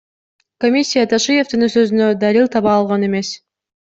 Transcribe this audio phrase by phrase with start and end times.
[0.63, 3.33] Комиссия Ташиевдин сөзүнө далил таба алган эмес.